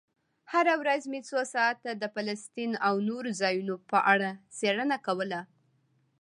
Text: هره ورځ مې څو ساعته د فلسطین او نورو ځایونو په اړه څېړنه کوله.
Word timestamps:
هره 0.51 0.73
ورځ 0.81 1.01
مې 1.11 1.19
څو 1.29 1.39
ساعته 1.53 1.91
د 1.95 2.03
فلسطین 2.13 2.71
او 2.87 2.93
نورو 3.09 3.29
ځایونو 3.41 3.75
په 3.91 3.99
اړه 4.13 4.29
څېړنه 4.57 4.97
کوله. 5.05 5.41